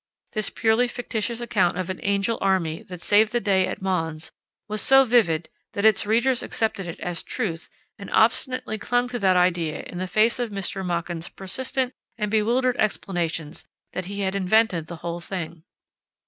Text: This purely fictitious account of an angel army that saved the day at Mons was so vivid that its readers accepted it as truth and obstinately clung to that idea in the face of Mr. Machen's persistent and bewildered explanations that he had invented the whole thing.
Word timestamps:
This 0.31 0.49
purely 0.49 0.87
fictitious 0.87 1.41
account 1.41 1.77
of 1.77 1.91
an 1.91 1.99
angel 2.01 2.39
army 2.41 2.81
that 2.89 3.01
saved 3.03 3.31
the 3.31 3.39
day 3.39 3.67
at 3.67 3.83
Mons 3.83 4.31
was 4.67 4.81
so 4.81 5.05
vivid 5.05 5.47
that 5.73 5.85
its 5.85 6.07
readers 6.07 6.41
accepted 6.41 6.87
it 6.87 6.99
as 7.01 7.21
truth 7.21 7.69
and 7.99 8.09
obstinately 8.11 8.79
clung 8.79 9.07
to 9.09 9.19
that 9.19 9.37
idea 9.37 9.83
in 9.83 9.99
the 9.99 10.07
face 10.07 10.39
of 10.39 10.49
Mr. 10.49 10.83
Machen's 10.83 11.29
persistent 11.29 11.93
and 12.17 12.31
bewildered 12.31 12.77
explanations 12.77 13.67
that 13.93 14.05
he 14.05 14.21
had 14.21 14.33
invented 14.35 14.87
the 14.87 14.95
whole 15.05 15.19
thing. 15.19 15.65